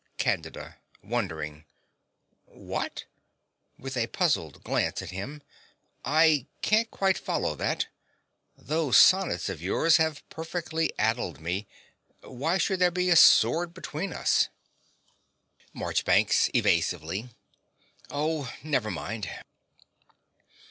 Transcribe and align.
CANDIDA 0.17 0.77
(wondering). 1.03 1.63
What? 2.45 3.03
(With 3.77 3.95
a 3.95 4.07
puzzled 4.07 4.63
glance 4.63 5.03
at 5.03 5.11
him.) 5.11 5.43
I 6.03 6.47
can't 6.63 6.89
quite 6.89 7.19
follow 7.19 7.53
that. 7.57 7.85
Those 8.57 8.97
sonnets 8.97 9.47
of 9.47 9.61
yours 9.61 9.97
have 9.97 10.27
perfectly 10.31 10.91
addled 10.97 11.39
me. 11.39 11.67
Why 12.21 12.57
should 12.57 12.79
there 12.79 12.89
be 12.89 13.11
a 13.11 13.15
sword 13.15 13.75
between 13.75 14.11
us? 14.11 14.49
MARCHBANKS 15.71 16.49
(evasively). 16.55 17.29
Oh, 18.09 18.51
never 18.63 18.89
mind. 18.89 19.29